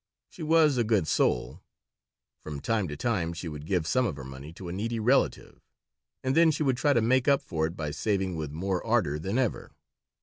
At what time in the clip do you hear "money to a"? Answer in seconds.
4.23-4.73